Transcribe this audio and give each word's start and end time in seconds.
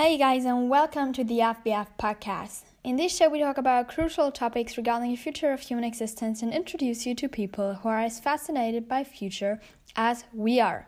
Hey 0.00 0.16
guys, 0.16 0.44
and 0.44 0.70
welcome 0.70 1.12
to 1.14 1.24
the 1.24 1.40
FBF 1.40 1.88
podcast. 1.98 2.62
In 2.84 2.94
this 2.94 3.16
show, 3.16 3.28
we 3.28 3.40
talk 3.40 3.58
about 3.58 3.88
crucial 3.88 4.30
topics 4.30 4.76
regarding 4.76 5.10
the 5.10 5.16
future 5.16 5.50
of 5.50 5.58
human 5.58 5.82
existence 5.82 6.40
and 6.40 6.54
introduce 6.54 7.04
you 7.04 7.16
to 7.16 7.28
people 7.28 7.74
who 7.74 7.88
are 7.88 7.98
as 7.98 8.20
fascinated 8.20 8.86
by 8.86 9.02
future 9.02 9.60
as 9.96 10.22
we 10.32 10.60
are. 10.60 10.86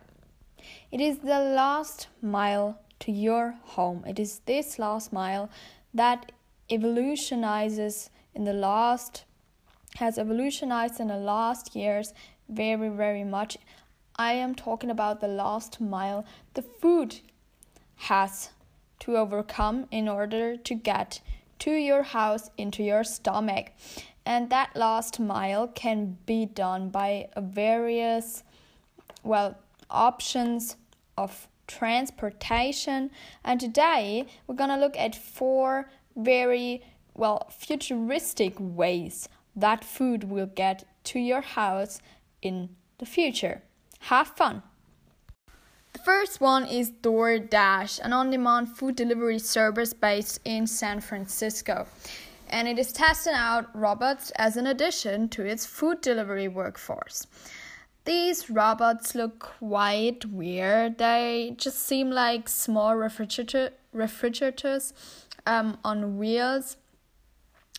It 0.92 1.00
is 1.00 1.18
the 1.18 1.40
last 1.40 2.06
mile 2.22 2.78
to 3.00 3.10
your 3.10 3.56
home. 3.64 4.04
It 4.06 4.20
is 4.20 4.42
this 4.46 4.78
last 4.78 5.12
mile 5.12 5.50
that 5.92 6.30
evolutionizes 6.70 8.10
in 8.32 8.44
the 8.44 8.52
last 8.52 9.24
has 9.96 10.18
evolutionized 10.18 11.00
in 11.00 11.08
the 11.08 11.16
last 11.16 11.74
years 11.74 12.14
very 12.48 12.88
very 12.88 13.24
much. 13.24 13.58
I 14.14 14.34
am 14.34 14.54
talking 14.54 14.88
about 14.88 15.20
the 15.20 15.26
last 15.26 15.80
mile 15.80 16.24
the 16.54 16.62
food 16.62 17.16
has 17.96 18.50
to 19.00 19.16
overcome 19.16 19.86
in 19.90 20.08
order 20.08 20.56
to 20.56 20.74
get 20.74 21.20
to 21.60 21.72
your 21.72 22.02
house 22.02 22.50
into 22.56 22.82
your 22.82 23.04
stomach. 23.04 23.72
And 24.24 24.50
that 24.50 24.76
last 24.76 25.18
mile 25.18 25.68
can 25.68 26.18
be 26.26 26.46
done 26.46 26.90
by 26.90 27.28
various, 27.36 28.42
well, 29.22 29.58
options 29.90 30.76
of 31.16 31.48
transportation. 31.66 33.10
And 33.44 33.60
today 33.60 34.26
we're 34.46 34.54
gonna 34.54 34.78
look 34.78 34.96
at 34.96 35.14
four 35.14 35.90
very, 36.16 36.82
well, 37.14 37.48
futuristic 37.50 38.54
ways 38.58 39.28
that 39.56 39.84
food 39.84 40.24
will 40.24 40.46
get 40.46 40.84
to 41.04 41.18
your 41.18 41.40
house 41.40 42.00
in 42.42 42.70
the 42.98 43.06
future. 43.06 43.62
Have 44.00 44.28
fun! 44.28 44.62
First 46.04 46.40
one 46.40 46.64
is 46.64 46.90
DoorDash, 46.90 48.00
an 48.00 48.14
on 48.14 48.30
demand 48.30 48.74
food 48.74 48.96
delivery 48.96 49.38
service 49.38 49.92
based 49.92 50.40
in 50.46 50.66
San 50.66 51.00
Francisco. 51.00 51.86
And 52.48 52.66
it 52.66 52.78
is 52.78 52.92
testing 52.92 53.34
out 53.34 53.68
robots 53.74 54.30
as 54.36 54.56
an 54.56 54.66
addition 54.66 55.28
to 55.30 55.44
its 55.44 55.66
food 55.66 56.00
delivery 56.00 56.48
workforce. 56.48 57.26
These 58.06 58.48
robots 58.48 59.14
look 59.14 59.40
quite 59.40 60.24
weird. 60.24 60.96
They 60.96 61.54
just 61.58 61.80
seem 61.86 62.10
like 62.10 62.48
small 62.48 62.96
refrigerator, 62.96 63.74
refrigerators 63.92 64.94
um, 65.46 65.76
on 65.84 66.16
wheels. 66.16 66.78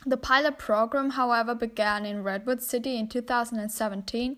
The 0.06 0.18
pilot 0.18 0.60
program, 0.60 1.12
however, 1.12 1.56
began 1.56 2.06
in 2.06 2.24
Redwood 2.24 2.62
City 2.62 2.98
in 2.98 3.08
2017 3.08 4.38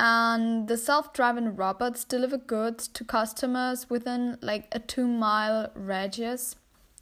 and 0.00 0.68
the 0.68 0.76
self-driving 0.76 1.56
robots 1.56 2.04
deliver 2.04 2.38
goods 2.38 2.86
to 2.88 3.04
customers 3.04 3.90
within 3.90 4.38
like 4.40 4.68
a 4.72 4.78
2 4.78 5.06
mile 5.06 5.70
radius. 5.74 6.56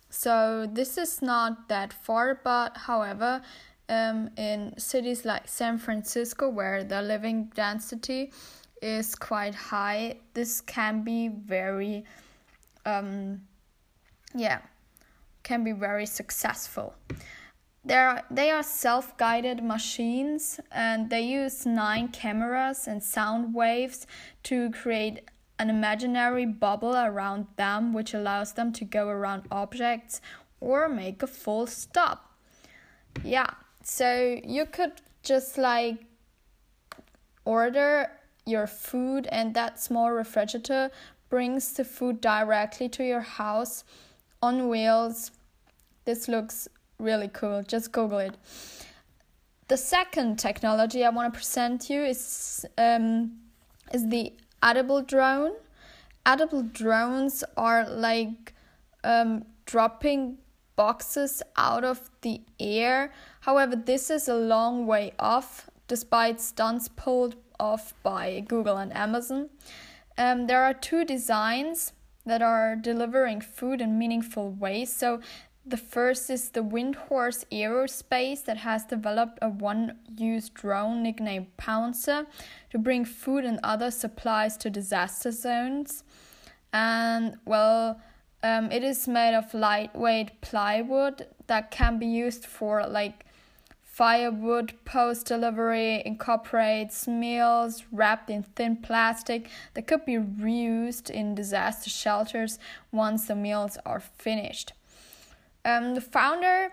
So 0.08 0.66
this 0.70 0.97
is 0.97 1.20
not 1.20 1.69
that 1.69 1.92
far 1.92 2.41
but 2.42 2.77
however 2.77 3.42
um, 3.89 4.30
in 4.36 4.74
cities 4.78 5.24
like 5.24 5.47
san 5.47 5.78
francisco 5.78 6.48
where 6.48 6.83
the 6.83 7.02
living 7.02 7.52
density 7.55 8.33
is 8.83 9.14
quite 9.14 9.55
high 9.55 10.17
this 10.34 10.61
can 10.61 11.02
be 11.02 11.28
very 11.28 12.05
um, 12.84 13.41
yeah 14.34 14.58
can 15.42 15.62
be 15.62 15.72
very 15.72 16.06
successful 16.06 16.94
they're, 17.87 18.25
they 18.31 18.51
are 18.51 18.62
self 18.62 19.17
guided 19.17 19.62
machines 19.62 20.59
and 20.73 21.09
they 21.09 21.23
use 21.23 21.65
nine 21.65 22.09
cameras 22.09 22.87
and 22.87 23.03
sound 23.03 23.55
waves 23.55 24.06
to 24.42 24.70
create 24.70 25.20
an 25.59 25.70
imaginary 25.70 26.45
bubble 26.47 26.97
around 26.97 27.47
them, 27.57 27.92
which 27.92 28.12
allows 28.12 28.53
them 28.53 28.73
to 28.73 28.84
go 28.84 29.09
around 29.09 29.45
objects 29.51 30.20
or 30.61 30.89
make 30.89 31.23
a 31.23 31.27
full 31.27 31.67
stop. 31.67 32.37
Yeah, 33.25 33.51
so 33.83 34.39
you 34.45 34.67
could 34.67 34.92
just 35.23 35.57
like 35.57 36.05
order 37.45 38.11
your 38.45 38.67
food, 38.67 39.27
and 39.30 39.55
that 39.55 39.80
small 39.80 40.11
refrigerator 40.11 40.91
brings 41.29 41.73
the 41.73 41.85
food 41.85 42.20
directly 42.20 42.89
to 42.89 43.05
your 43.05 43.20
house 43.20 43.85
on 44.42 44.68
wheels. 44.68 45.30
This 46.05 46.29
looks 46.29 46.68
really 46.98 47.29
cool. 47.29 47.62
Just 47.62 47.92
Google 47.92 48.18
it. 48.18 48.34
The 49.68 49.77
second 49.77 50.39
technology 50.39 51.05
I 51.05 51.11
want 51.11 51.33
to 51.33 51.36
present 51.36 51.90
you 51.90 52.02
is 52.02 52.64
um, 52.79 53.39
is 53.92 54.08
the 54.08 54.33
edible 54.62 55.02
drone. 55.02 55.52
Edible 56.24 56.62
drones 56.62 57.45
are 57.56 57.89
like 57.89 58.55
um, 59.05 59.45
dropping 59.64 60.39
boxes 60.77 61.42
out 61.56 61.85
of 61.85 62.11
the 62.20 62.40
air. 62.61 63.12
However, 63.40 63.77
this 63.77 64.11
is 64.11 64.29
a 64.29 64.35
long 64.35 64.86
way 64.86 65.12
off, 65.18 65.68
despite 65.89 66.40
stunts 66.40 66.89
pulled 66.89 67.36
off 67.58 67.95
by 68.02 68.40
Google 68.46 68.77
and 68.77 68.95
Amazon. 68.95 69.48
Um, 70.18 70.46
there 70.46 70.62
are 70.64 70.74
two 70.74 71.05
designs 71.05 71.92
that 72.24 72.42
are 72.42 72.77
delivering 72.77 73.40
food 73.40 73.80
in 73.80 73.98
meaningful 73.98 74.51
ways. 74.51 74.92
So 74.92 75.20
the 75.67 75.77
first 75.77 76.31
is 76.31 76.51
the 76.51 76.63
Windhorse 76.63 77.45
Aerospace 77.51 78.45
that 78.45 78.59
has 78.59 78.85
developed 78.85 79.39
a 79.43 79.49
one 79.49 79.99
use 80.17 80.49
drone 80.49 81.03
nicknamed 81.03 81.57
Pouncer 81.57 82.27
to 82.71 82.79
bring 82.79 83.05
food 83.05 83.45
and 83.45 83.59
other 83.65 83.91
supplies 83.91 84.57
to 84.59 84.71
disaster 84.71 85.33
zones. 85.33 86.05
And 86.73 87.37
well, 87.45 88.01
um, 88.45 88.71
it 88.71 88.85
is 88.85 89.09
made 89.09 89.35
of 89.35 89.53
lightweight 89.55 90.41
plywood 90.41 91.27
that 91.49 91.73
can 91.73 91.98
be 91.98 92.07
used 92.07 92.47
for 92.47 92.87
like 92.87 93.25
firewood 93.83 94.75
post 94.85 95.27
delivery, 95.27 96.01
incorporates 96.05 97.09
meals 97.09 97.83
wrapped 97.91 98.31
in 98.31 98.43
thin 98.45 98.77
plastic 98.77 99.48
that 99.75 99.89
could 99.89 100.05
be 100.05 100.17
reused 100.17 101.11
in 101.11 101.35
disaster 101.35 101.91
shelters 101.91 102.59
once 102.93 103.27
the 103.27 103.35
meals 103.35 103.79
are 103.85 104.01
finished. 104.01 104.73
Um, 105.67 105.97
the 105.97 106.01
founder 106.01 106.71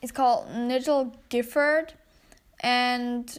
is 0.00 0.10
called 0.10 0.50
Nigel 0.50 1.14
Gifford, 1.28 1.92
and 2.60 3.38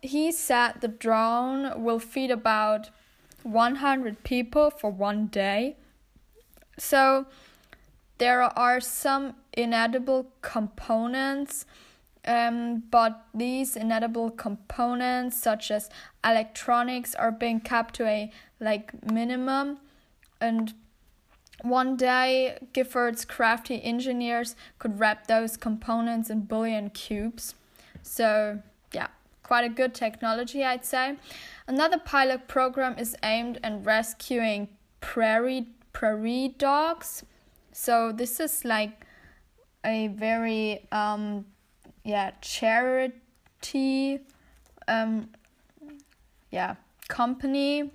he 0.00 0.30
said 0.30 0.74
the 0.80 0.86
drone 0.86 1.82
will 1.82 1.98
feed 1.98 2.30
about 2.30 2.90
100 3.42 4.22
people 4.22 4.70
for 4.70 4.90
one 4.90 5.26
day. 5.26 5.76
So 6.78 7.26
there 8.18 8.42
are 8.42 8.80
some 8.80 9.34
inedible 9.54 10.30
components, 10.40 11.66
um, 12.24 12.84
but 12.92 13.24
these 13.34 13.74
inedible 13.74 14.30
components, 14.30 15.36
such 15.36 15.72
as 15.72 15.90
electronics, 16.24 17.16
are 17.16 17.32
being 17.32 17.58
kept 17.58 17.96
to 17.96 18.06
a 18.06 18.30
like 18.60 19.10
minimum, 19.10 19.78
and 20.40 20.74
one 21.62 21.96
day, 21.96 22.58
Gifford's 22.72 23.24
crafty 23.24 23.82
engineers 23.82 24.56
could 24.78 24.98
wrap 24.98 25.26
those 25.26 25.56
components 25.56 26.30
in 26.30 26.42
bouillon 26.42 26.90
cubes. 26.90 27.54
So, 28.02 28.62
yeah, 28.92 29.08
quite 29.42 29.64
a 29.64 29.68
good 29.68 29.94
technology, 29.94 30.64
I'd 30.64 30.84
say. 30.84 31.16
Another 31.66 31.98
pilot 31.98 32.48
program 32.48 32.98
is 32.98 33.16
aimed 33.22 33.58
at 33.62 33.84
rescuing 33.84 34.68
prairie 35.00 35.66
prairie 35.92 36.54
dogs. 36.58 37.24
So 37.72 38.12
this 38.12 38.40
is 38.40 38.64
like 38.64 39.04
a 39.84 40.08
very 40.08 40.86
um 40.92 41.46
yeah 42.04 42.32
charity 42.40 44.20
um 44.88 45.28
yeah 46.50 46.76
company. 47.08 47.90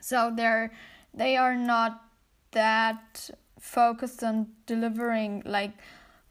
So 0.00 0.32
they're 0.34 0.72
they 1.14 1.36
are 1.36 1.56
not 1.56 2.07
that 2.52 3.30
focused 3.58 4.22
on 4.22 4.48
delivering 4.66 5.42
like 5.44 5.72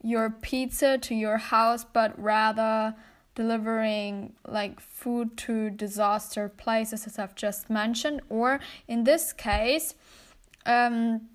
your 0.04 0.30
pizza 0.30 0.98
to 0.98 1.16
your 1.16 1.38
house, 1.38 1.84
but 1.84 2.20
rather 2.22 2.96
delivering 3.36 4.34
like 4.48 4.80
food 4.80 5.38
to 5.38 5.70
disaster 5.70 6.50
places, 6.50 7.06
as 7.06 7.20
I've 7.20 7.36
just 7.36 7.70
mentioned. 7.70 8.22
Or 8.30 8.60
in 8.88 9.04
this 9.04 9.34
case, 9.34 9.96
um, 10.66 11.30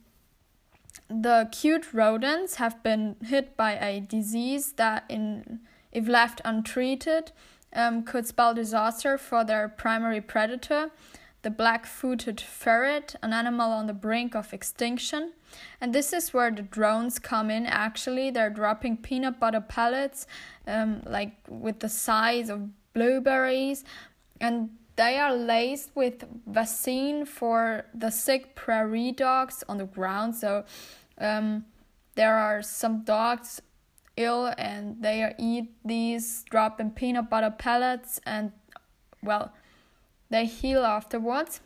the 1.08 1.48
cute 1.52 1.92
rodents 1.92 2.56
have 2.56 2.82
been 2.82 3.16
hit 3.24 3.56
by 3.56 3.72
a 3.72 4.00
disease 4.00 4.72
that, 4.72 5.04
in 5.08 5.60
if 5.92 6.08
left 6.08 6.40
untreated, 6.44 7.32
um, 7.74 8.02
could 8.02 8.26
spell 8.26 8.54
disaster 8.54 9.18
for 9.18 9.44
their 9.44 9.68
primary 9.68 10.20
predator 10.20 10.90
the 11.42 11.50
black 11.50 11.86
footed 11.86 12.40
ferret, 12.40 13.16
an 13.22 13.32
animal 13.32 13.70
on 13.70 13.86
the 13.86 13.92
brink 13.92 14.34
of 14.34 14.52
extinction. 14.52 15.32
And 15.80 15.92
this 15.92 16.12
is 16.12 16.32
where 16.32 16.50
the 16.50 16.62
drones 16.62 17.18
come 17.18 17.50
in 17.50 17.66
actually. 17.66 18.30
They're 18.30 18.50
dropping 18.50 18.98
peanut 18.98 19.40
butter 19.40 19.60
pellets, 19.60 20.26
um, 20.66 21.02
like 21.04 21.34
with 21.48 21.80
the 21.80 21.88
size 21.88 22.48
of 22.48 22.70
blueberries. 22.94 23.84
And 24.40 24.70
they 24.96 25.18
are 25.18 25.34
laced 25.34 25.90
with 25.94 26.24
vaccine 26.46 27.24
for 27.26 27.86
the 27.92 28.10
sick 28.10 28.54
prairie 28.54 29.12
dogs 29.12 29.64
on 29.68 29.78
the 29.78 29.86
ground. 29.86 30.36
So 30.36 30.64
um, 31.18 31.64
there 32.14 32.36
are 32.36 32.62
some 32.62 33.02
dogs 33.02 33.60
ill 34.16 34.52
and 34.58 35.02
they 35.02 35.34
eat 35.38 35.72
these 35.84 36.44
drop 36.50 36.80
in 36.80 36.90
peanut 36.90 37.30
butter 37.30 37.50
pellets 37.50 38.20
and 38.26 38.52
well 39.22 39.52
they 40.32 40.46
heal 40.46 40.84
afterwards. 40.84 41.60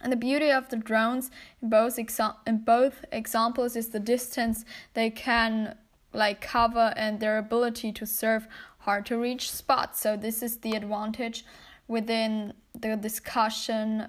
And 0.00 0.10
the 0.10 0.16
beauty 0.16 0.50
of 0.50 0.70
the 0.70 0.76
drones 0.76 1.30
in 1.60 1.68
both 1.68 1.96
exa- 1.96 2.36
in 2.46 2.58
both 2.58 3.04
examples 3.12 3.76
is 3.76 3.88
the 3.90 4.00
distance 4.00 4.64
they 4.94 5.10
can 5.10 5.76
like 6.12 6.40
cover 6.40 6.92
and 6.96 7.20
their 7.20 7.36
ability 7.36 7.92
to 7.92 8.06
serve 8.06 8.48
hard 8.78 9.04
to 9.06 9.18
reach 9.18 9.50
spots. 9.50 10.00
So 10.00 10.16
this 10.16 10.42
is 10.42 10.58
the 10.58 10.72
advantage 10.72 11.44
within 11.86 12.54
the 12.78 12.96
discussion 12.96 14.08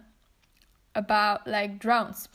about 0.95 1.48
like 1.48 1.80
drones. 1.80 2.30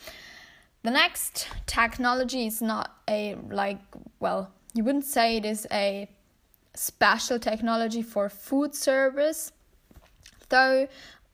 The 0.83 0.91
next 0.91 1.49
technology 1.67 2.47
is 2.47 2.61
not 2.63 2.97
a 3.09 3.37
like 3.51 3.81
well, 4.21 4.53
you 4.75 4.85
wouldn't 4.85 5.07
say 5.07 5.37
it 5.39 5.45
is 5.45 5.67
a 5.73 6.09
special 6.75 7.39
technology 7.39 8.03
for 8.03 8.29
food 8.29 8.75
service, 8.75 9.53
though 10.49 10.87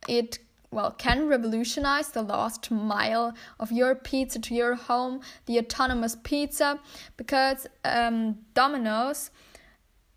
it 0.08 0.38
well 0.70 0.90
can 0.90 1.28
revolutionize 1.28 2.08
the 2.10 2.22
last 2.22 2.70
mile 2.70 3.34
of 3.60 3.70
your 3.70 3.94
pizza 3.94 4.38
to 4.38 4.54
your 4.54 4.74
home 4.74 5.20
the 5.46 5.58
autonomous 5.58 6.16
pizza 6.22 6.78
because 7.16 7.66
um, 7.84 8.38
domino's 8.54 9.30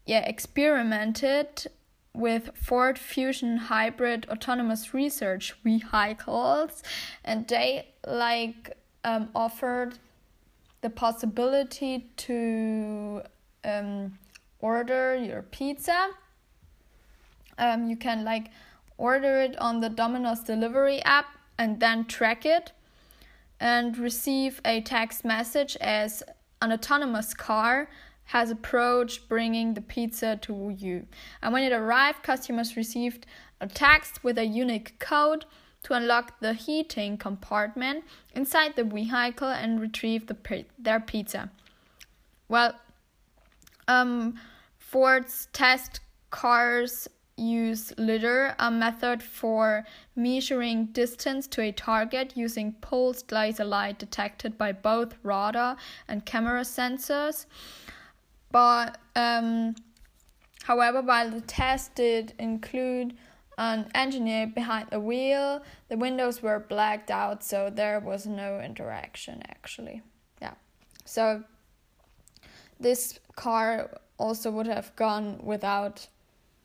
yeah 0.06 0.26
experimented 0.26 1.68
with 2.14 2.50
ford 2.56 2.98
fusion 2.98 3.58
hybrid 3.58 4.26
autonomous 4.30 4.94
research 4.94 5.54
vehicles 5.64 6.82
and 7.24 7.48
they 7.48 7.88
like 8.08 8.78
um, 9.04 9.30
offered 9.36 10.00
the 10.82 10.90
possibility 10.90 12.10
to 12.18 13.22
um, 13.64 14.18
order 14.60 15.16
your 15.16 15.42
pizza. 15.42 16.10
Um, 17.58 17.90
you 17.90 17.96
can 17.96 18.24
like 18.26 18.52
order 18.98 19.40
it 19.40 19.58
on 19.60 19.82
the 19.82 19.90
Domino's 19.90 20.42
delivery 20.42 21.02
app 21.04 21.38
and 21.58 21.80
then 21.80 22.06
track 22.06 22.46
it 22.46 22.72
and 23.60 23.98
receive 23.98 24.62
a 24.66 24.82
text 24.82 25.24
message 25.24 25.78
as 25.82 26.24
an 26.62 26.72
autonomous 26.72 27.34
car 27.34 27.90
has 28.26 28.50
approached 28.50 29.30
bringing 29.30 29.74
the 29.74 29.82
pizza 29.82 30.36
to 30.38 30.76
you. 30.78 31.06
And 31.42 31.54
when 31.54 31.64
it 31.64 31.72
arrived, 31.72 32.24
customers 32.24 32.76
received 32.76 33.26
a 33.62 33.68
text 33.68 34.24
with 34.24 34.38
a 34.38 34.46
unique 34.46 34.98
code 35.00 35.46
to 35.84 35.94
unlock 35.94 36.40
the 36.40 36.54
heating 36.54 37.18
compartment 37.18 38.04
inside 38.34 38.76
the 38.76 38.84
vehicle 38.84 39.48
and 39.48 39.80
retrieve 39.80 40.26
the, 40.26 40.66
their 40.80 41.00
pizza. 41.00 41.52
Well, 42.50 42.74
um, 43.88 44.40
Ford's 44.80 45.48
test 45.54 46.00
cars 46.32 47.08
use 47.38 47.94
lidar, 47.98 48.56
a 48.60 48.72
method 48.72 49.22
for 49.22 49.86
measuring 50.16 50.86
distance 50.88 51.48
to 51.48 51.62
a 51.62 51.72
target 51.72 52.34
using 52.36 52.74
pulsed 52.74 53.32
laser 53.32 53.66
light 53.66 54.00
detected 54.00 54.58
by 54.58 54.72
both 54.72 55.16
radar 55.24 55.76
and 56.08 56.26
camera 56.26 56.62
sensors. 56.62 57.46
But 58.52 58.98
um, 59.16 59.76
however, 60.64 61.02
while 61.02 61.30
the 61.30 61.42
test 61.42 61.96
did 61.96 62.34
include 62.40 63.16
an 63.58 63.90
engineer 63.94 64.48
behind 64.48 64.90
the 64.90 65.00
wheel, 65.00 65.62
the 65.90 65.98
windows 65.98 66.42
were 66.42 66.60
blacked 66.60 67.12
out, 67.12 67.44
so 67.44 67.70
there 67.70 68.00
was 68.00 68.26
no 68.26 68.60
interaction 68.60 69.42
actually. 69.50 70.02
Yeah, 70.42 70.54
so 71.04 71.44
this 72.80 73.20
car 73.36 73.98
also 74.18 74.52
would 74.52 74.68
have 74.68 74.96
gone 74.96 75.40
without 75.44 76.08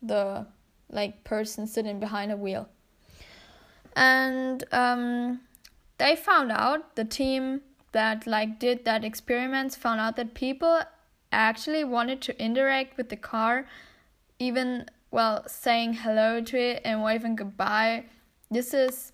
the 0.02 0.46
like 0.90 1.24
person 1.24 1.66
sitting 1.66 2.00
behind 2.00 2.32
a 2.32 2.36
wheel. 2.36 2.68
And 3.96 4.64
um, 4.72 5.40
they 5.98 6.16
found 6.16 6.52
out 6.52 6.96
the 6.96 7.04
team 7.04 7.62
that 7.92 8.26
like 8.26 8.58
did 8.58 8.84
that 8.84 9.04
experiments 9.04 9.74
found 9.74 10.00
out 10.00 10.16
that 10.16 10.34
people 10.34 10.80
actually 11.32 11.84
wanted 11.84 12.20
to 12.22 12.42
interact 12.42 12.96
with 12.96 13.08
the 13.08 13.16
car, 13.16 13.66
even 14.38 14.86
well 15.10 15.44
saying 15.48 15.94
hello 15.94 16.40
to 16.40 16.58
it 16.58 16.82
and 16.84 17.02
waving 17.02 17.36
goodbye. 17.36 18.04
This 18.50 18.74
is 18.74 19.12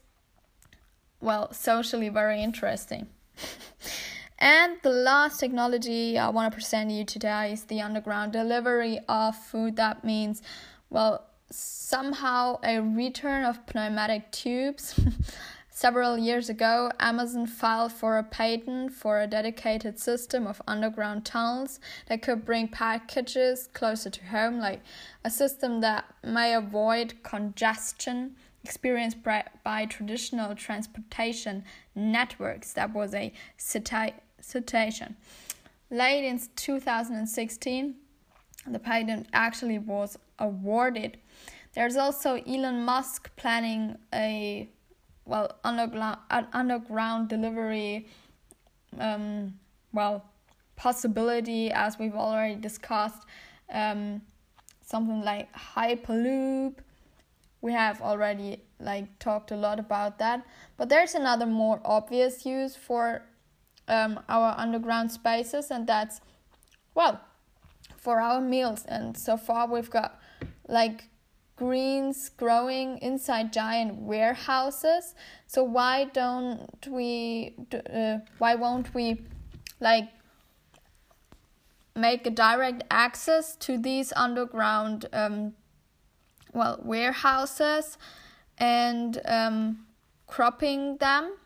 well 1.21 1.53
socially 1.53 2.09
very 2.09 2.43
interesting. 2.43 3.09
and 4.39 4.77
the 4.83 4.91
last 4.91 5.41
technology 5.41 6.19
I 6.19 6.29
want 6.29 6.51
to 6.51 6.55
present 6.55 6.91
you 6.91 7.05
today 7.05 7.53
is 7.53 7.65
the 7.65 7.81
underground 7.81 8.33
delivery 8.33 9.01
of 9.09 9.37
food. 9.37 9.77
That 9.77 10.05
means 10.05 10.43
well 10.91 11.26
somehow 11.51 12.59
a 12.63 12.81
return 12.81 13.45
of 13.45 13.59
pneumatic 13.75 14.31
tubes. 14.33 14.99
Several 15.71 16.17
years 16.17 16.49
ago, 16.49 16.91
Amazon 16.99 17.47
filed 17.47 17.93
for 17.93 18.17
a 18.17 18.23
patent 18.23 18.93
for 18.93 19.21
a 19.21 19.27
dedicated 19.27 19.99
system 19.99 20.47
of 20.47 20.63
underground 20.67 21.27
tunnels 21.27 21.81
that 22.07 22.23
could 22.23 22.47
bring 22.47 22.67
packages 22.67 23.69
closer 23.75 24.09
to 24.09 24.25
home, 24.25 24.59
like 24.59 24.81
a 25.23 25.29
system 25.31 25.83
that 25.83 26.07
may 26.25 26.55
avoid 26.55 27.23
congestion 27.23 28.37
experienced 28.65 29.19
by, 29.23 29.87
traditional 29.87 30.55
transportation 30.55 31.63
networks. 31.95 32.73
That 32.73 32.95
was 32.95 33.15
a 33.15 33.33
citation. 33.59 35.17
Late 35.91 36.27
in 36.27 36.41
2016, 36.57 37.95
the 38.71 38.79
patent 38.79 39.29
actually 39.33 39.79
was 39.79 40.19
awarded. 40.39 41.19
There's 41.75 41.97
also 41.97 42.37
Elon 42.43 42.85
Musk 42.85 43.31
planning 43.37 43.99
a 44.15 44.69
well 45.25 45.59
underground 45.65 46.19
underground 46.53 47.29
delivery 47.29 48.07
um, 48.99 49.55
well 49.93 50.25
possibility 50.77 51.71
as 51.71 51.99
we've 51.99 52.15
already 52.15 52.55
discussed 52.55 53.23
um, 53.73 54.23
something 54.85 55.23
like 55.23 55.53
hyperloop. 55.53 56.75
We 57.61 57.73
have 57.73 58.01
already 58.01 58.63
like 58.79 59.19
talked 59.19 59.51
a 59.51 59.57
lot 59.57 59.81
about 59.81 60.19
that. 60.19 60.47
But 60.77 60.89
there's 60.89 61.15
another 61.15 61.47
more 61.47 61.81
obvious 61.85 62.47
use 62.47 62.77
for 62.77 63.23
um, 63.89 64.21
our 64.29 64.55
underground 64.59 65.11
spaces 65.13 65.71
and 65.71 65.87
that's 65.87 66.21
well 66.95 67.21
for 68.07 68.21
our 68.21 68.41
meals 68.41 68.85
and 68.87 69.19
so 69.19 69.37
far 69.37 69.67
we've 69.67 69.91
got 69.91 70.21
like 70.69 71.09
greens 71.57 72.29
growing 72.29 72.99
inside 72.99 73.53
giant 73.53 73.97
warehouses. 73.97 75.15
So 75.47 75.65
why 75.65 76.05
don't 76.05 76.87
we? 76.89 77.57
Uh, 77.73 78.19
why 78.39 78.55
won't 78.55 78.95
we, 78.95 79.23
like, 79.81 80.09
make 81.95 82.27
a 82.27 82.31
direct 82.31 82.85
access 82.91 83.57
to 83.57 83.79
these 83.79 84.13
underground, 84.15 85.07
um, 85.13 85.55
well, 86.53 86.79
warehouses, 86.85 87.97
and 88.59 89.21
um, 89.25 89.87
cropping 90.27 90.99
them, 90.99 91.37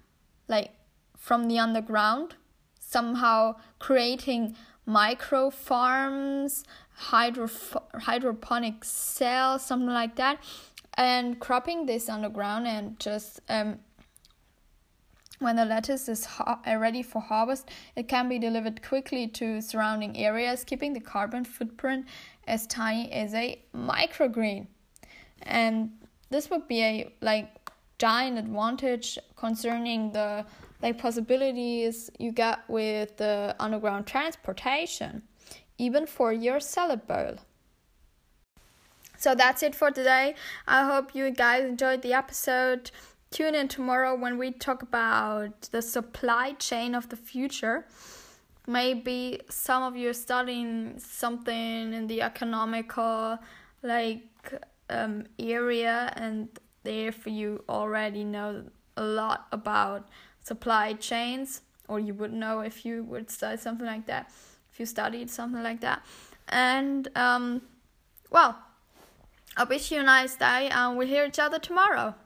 like, 0.49 0.73
from 1.17 1.47
the 1.47 1.59
underground, 1.59 2.35
somehow 2.81 3.55
creating 3.79 4.57
micro 4.91 5.51
farms 5.51 6.65
hydro 7.01 7.49
hydroponic 7.95 8.85
cells, 8.85 9.65
something 9.65 9.89
like 9.89 10.17
that, 10.17 10.39
and 10.95 11.41
cropping 11.41 11.87
this 11.87 12.09
underground 12.09 12.67
and 12.67 13.01
just 13.01 13.41
um, 13.49 13.79
when 15.39 15.57
the 15.57 15.65
lettuce 15.65 16.07
is 16.09 16.29
uh, 16.41 16.57
ready 16.77 17.03
for 17.03 17.21
harvest, 17.23 17.71
it 17.97 18.07
can 18.09 18.29
be 18.29 18.39
delivered 18.39 18.83
quickly 18.83 19.27
to 19.27 19.63
surrounding 19.63 20.19
areas, 20.19 20.65
keeping 20.65 20.93
the 20.93 21.01
carbon 21.01 21.45
footprint 21.45 22.05
as 22.47 22.67
tiny 22.67 23.11
as 23.11 23.33
a 23.33 23.59
microgreen. 23.75 24.67
And 25.43 25.93
this 26.29 26.51
would 26.51 26.69
be 26.69 26.83
a 26.83 27.13
like 27.23 27.49
giant 27.99 28.39
advantage 28.39 29.19
concerning 29.37 30.13
the 30.13 30.45
like 30.83 30.99
possibilities 30.99 32.11
you 32.19 32.33
get 32.33 32.61
with 32.69 33.17
the 33.19 33.55
underground 33.59 34.07
transportation 34.07 35.23
even 35.81 36.07
for 36.07 36.31
your 36.33 36.61
salad 36.61 37.07
bowl. 37.07 37.37
So 39.17 39.35
that's 39.35 39.63
it 39.63 39.75
for 39.75 39.91
today. 39.91 40.35
I 40.67 40.85
hope 40.85 41.15
you 41.15 41.31
guys 41.31 41.65
enjoyed 41.65 42.03
the 42.03 42.13
episode. 42.13 42.91
Tune 43.31 43.55
in 43.55 43.69
tomorrow 43.69 44.15
when 44.15 44.39
we 44.39 44.51
talk 44.51 44.83
about 44.83 45.63
the 45.73 45.83
supply 45.83 46.53
chain 46.53 46.95
of 46.95 47.09
the 47.09 47.17
future. 47.17 47.87
Maybe 48.67 49.41
some 49.49 49.83
of 49.83 49.97
you 49.97 50.11
are 50.11 50.21
studying 50.29 50.99
something 50.99 51.93
in 51.95 52.07
the 52.07 52.23
economical 52.23 53.39
like 53.83 54.23
um, 54.91 55.25
area 55.39 56.13
and 56.17 56.49
therefore 56.83 57.33
you 57.33 57.65
already 57.69 58.25
know 58.25 58.65
a 58.97 59.05
lot 59.05 59.47
about 59.53 60.09
supply 60.51 60.87
chains, 60.95 61.63
or 61.87 62.01
you 62.01 62.13
would 62.21 62.33
know 62.33 62.57
if 62.71 62.85
you 62.85 63.05
would 63.05 63.31
study 63.31 63.57
something 63.57 63.87
like 63.95 64.07
that, 64.07 64.25
if 64.73 64.81
you 64.81 64.87
studied 64.87 65.31
something 65.31 65.63
like 65.63 65.81
that. 65.81 65.99
And 66.49 67.03
um, 67.15 67.45
well, 68.37 68.53
I 69.57 69.63
wish 69.73 69.93
you 69.93 70.01
a 70.01 70.03
nice 70.03 70.35
day, 70.35 70.69
and 70.69 70.97
we'll 70.97 71.07
hear 71.07 71.25
each 71.25 71.39
other 71.39 71.61
tomorrow. 71.61 72.17